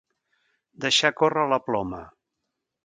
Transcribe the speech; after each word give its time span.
Deixar 0.85 1.13
córrer 1.21 1.47
la 1.55 1.61
ploma. 1.69 2.05